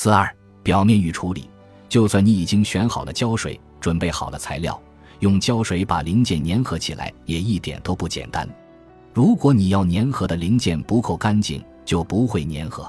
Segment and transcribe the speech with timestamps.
[0.00, 0.32] 四二，
[0.62, 1.50] 表面预处理。
[1.88, 4.80] 就算你已经选好了胶水，准备好了材料，
[5.18, 8.48] 用胶水把零件粘合起来也一点都不简单。
[9.12, 12.84] 如果你要粘合的零件不够干净，就不会粘合；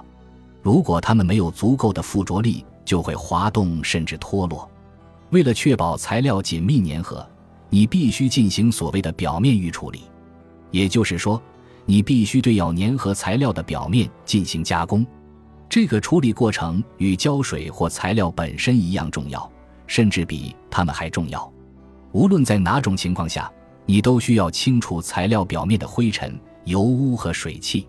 [0.62, 4.70] 如果它们没有足够的附着力，就会滑动甚至脱落。
[5.32, 7.28] 为了确保材料紧密粘合，
[7.72, 10.04] 你必须进行所谓的表面预处理，
[10.70, 11.42] 也就是说，
[11.88, 15.04] 你必须对要粘合材料的表面进行加工。
[15.70, 19.50] 这个处理过程与胶水或材料本身一样重要，
[19.86, 21.50] 甚至比它们还重要。
[22.12, 23.52] 无论在哪种情况下，
[23.86, 27.88] 你都需要清除材料表面的灰尘、油污和水汽。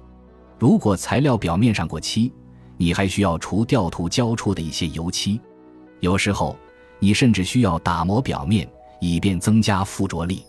[0.58, 2.30] 如果材料表面上过漆，
[2.76, 5.40] 你还需要除掉涂胶处的一些油漆。
[6.00, 6.54] 有时候，
[6.98, 8.68] 你甚至需要打磨表面，
[9.00, 10.44] 以便增加附着力。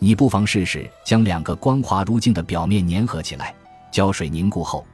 [0.00, 3.54] 你不妨试试将两个光滑如镜的表面粘合起来。
[3.92, 4.84] 胶水凝固后。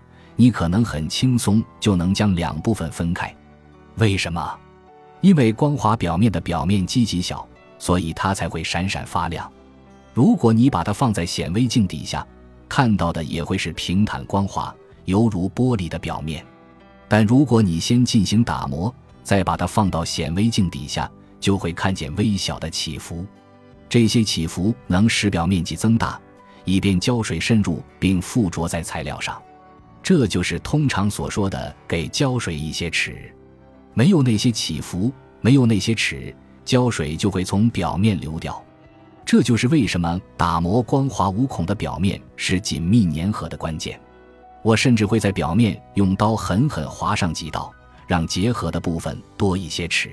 [0.41, 3.37] 你可能很轻松就能将两部分分开，
[3.97, 4.59] 为什么？
[5.21, 7.47] 因为光滑表面的表面积极小，
[7.79, 9.52] 所以它才会闪闪发亮。
[10.15, 12.27] 如果你把它放在显微镜底下，
[12.71, 14.74] 看到的也会是平坦光滑、
[15.05, 16.43] 犹如玻璃的表面。
[17.07, 18.91] 但如果你先进行打磨，
[19.23, 21.07] 再把它放到显微镜底下，
[21.38, 23.27] 就会看见微小的起伏。
[23.91, 26.19] 这些起伏能使表面积增大，
[26.65, 29.38] 以便胶水渗入并附着在材料上。
[30.02, 33.32] 这就是通常所说的给胶水一些齿，
[33.95, 36.34] 没有那些起伏，没有那些齿，
[36.65, 38.62] 胶水就会从表面流掉。
[39.24, 44.01] 这就是为什么打磨光滑无孔的表面是紧密粘合的关键。
[44.62, 47.73] 我甚至会在表面用刀狠狠划上几刀，
[48.07, 50.10] 让结合的部分多一些齿。